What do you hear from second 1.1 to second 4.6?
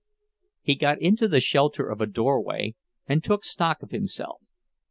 the shelter of a doorway and took stock of himself.